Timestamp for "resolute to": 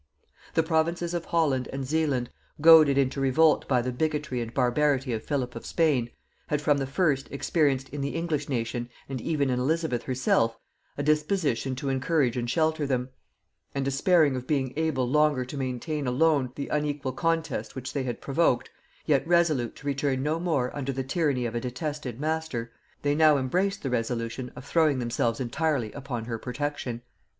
19.27-19.85